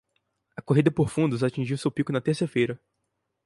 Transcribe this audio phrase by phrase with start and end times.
[0.57, 2.81] A corrida por fundos atingiu seu pico na terça-feira.